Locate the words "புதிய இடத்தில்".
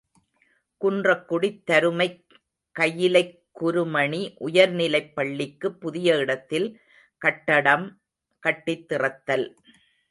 5.79-6.67